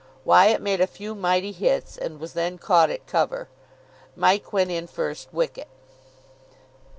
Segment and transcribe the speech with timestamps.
[0.25, 3.49] Wyatt made a few mighty hits, and was then caught at cover.
[4.15, 5.67] Mike went in first wicket.